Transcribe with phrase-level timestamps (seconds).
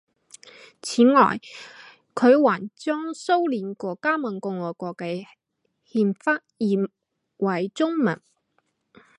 [0.81, 1.39] 此外
[2.15, 5.27] 他还将苏联各加盟共和国的
[5.85, 6.75] 宪法译
[7.37, 8.19] 为中文。